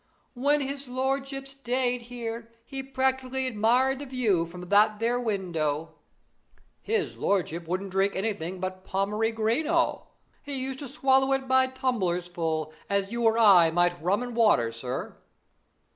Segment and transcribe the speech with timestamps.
[0.33, 5.93] "'When his lordship stayed here he partic'larly admired the view from that there window.'
[6.81, 10.07] 'His lordship wouldn't drink anything but Pommery Green oh;
[10.41, 14.71] he used to swallow it by tumblersful, as you or I might rum and water,
[14.71, 15.17] sir.'